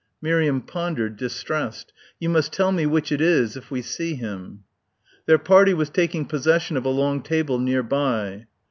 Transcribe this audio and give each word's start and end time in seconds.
Miriam 0.19 0.61
pondered, 0.61 1.15
distressed. 1.15 1.93
"You 2.19 2.27
must 2.29 2.51
tell 2.51 2.71
me 2.71 2.87
which 2.87 3.11
it 3.11 3.21
is 3.21 3.55
if 3.55 3.69
we 3.69 3.83
see 3.83 4.15
him." 4.15 4.63
Their 5.27 5.37
party 5.37 5.75
was 5.75 5.91
taking 5.91 6.25
possession 6.25 6.75
of 6.75 6.85
a 6.85 6.89
long 6.89 7.21
table 7.21 7.59
near 7.59 7.83
by. 7.83 8.47